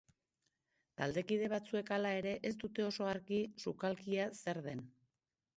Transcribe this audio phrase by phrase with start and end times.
[1.01, 4.83] Taldekide batzuek, hala ere, ez dute oso argi sukalkia zer den.